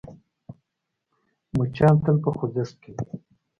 مچان 1.57 1.95
تل 2.03 2.15
په 2.23 2.29
خوځښت 2.37 2.75
کې 2.81 2.91
وي 2.95 3.05